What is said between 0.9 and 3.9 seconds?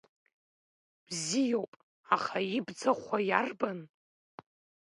Бзиоуп, аха ибӡахуа иарбан?